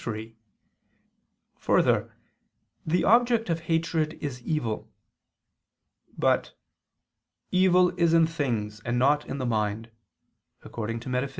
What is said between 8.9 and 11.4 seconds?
not in the mind" (Metaph.